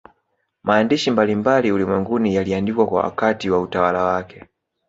Maandishi 0.63 1.11
mbalimbali 1.11 1.71
ulimwenguni 1.71 2.35
yaliandikwa 2.35 2.85
wakati 2.85 3.49
wa 3.49 3.59
utawala 3.61 4.03
wake 4.03 4.45